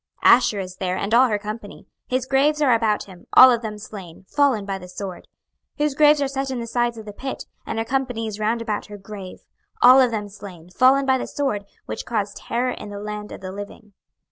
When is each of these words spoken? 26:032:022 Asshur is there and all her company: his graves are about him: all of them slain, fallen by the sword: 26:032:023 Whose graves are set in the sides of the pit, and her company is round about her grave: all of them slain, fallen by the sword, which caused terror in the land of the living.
26:032:022 0.23 0.37
Asshur 0.37 0.63
is 0.63 0.75
there 0.77 0.97
and 0.97 1.13
all 1.13 1.27
her 1.27 1.37
company: 1.37 1.85
his 2.07 2.25
graves 2.25 2.59
are 2.59 2.73
about 2.73 3.03
him: 3.03 3.27
all 3.33 3.51
of 3.51 3.61
them 3.61 3.77
slain, 3.77 4.25
fallen 4.27 4.65
by 4.65 4.79
the 4.79 4.87
sword: 4.87 5.27
26:032:023 5.77 5.77
Whose 5.83 5.93
graves 5.93 6.21
are 6.23 6.27
set 6.27 6.49
in 6.49 6.59
the 6.59 6.65
sides 6.65 6.97
of 6.97 7.05
the 7.05 7.13
pit, 7.13 7.45
and 7.67 7.77
her 7.77 7.85
company 7.85 8.25
is 8.25 8.39
round 8.39 8.63
about 8.63 8.87
her 8.87 8.97
grave: 8.97 9.41
all 9.79 10.01
of 10.01 10.09
them 10.09 10.27
slain, 10.27 10.71
fallen 10.71 11.05
by 11.05 11.19
the 11.19 11.27
sword, 11.27 11.65
which 11.85 12.03
caused 12.07 12.37
terror 12.37 12.71
in 12.71 12.89
the 12.89 12.97
land 12.97 13.31
of 13.31 13.41
the 13.41 13.51
living. 13.51 13.93